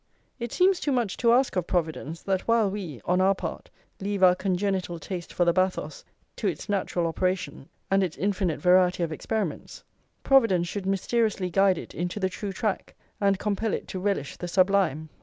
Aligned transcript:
It 0.39 0.51
seems 0.51 0.79
too 0.79 0.91
much 0.91 1.15
to 1.17 1.31
ask 1.31 1.55
of 1.55 1.67
Providence, 1.67 2.23
that 2.23 2.47
while 2.47 2.71
we, 2.71 3.01
on 3.05 3.21
our 3.21 3.35
part, 3.35 3.69
leave 3.99 4.23
our 4.23 4.33
congenital 4.33 4.97
taste 4.97 5.31
for 5.31 5.45
the 5.45 5.53
bathos 5.53 6.03
to 6.37 6.47
its 6.47 6.67
natural 6.67 7.05
operation 7.05 7.69
and 7.91 8.01
its 8.03 8.17
infinite 8.17 8.59
variety 8.59 9.03
of 9.03 9.11
experiments, 9.11 9.83
Providence 10.23 10.67
should 10.67 10.87
mysteriously 10.87 11.51
guide 11.51 11.77
it 11.77 11.93
into 11.93 12.19
the 12.19 12.29
true 12.29 12.51
track, 12.51 12.95
and 13.19 13.37
compel 13.37 13.73
it 13.75 13.87
to 13.89 13.99
relish 13.99 14.37
the 14.37 14.47
sublime. 14.47 15.09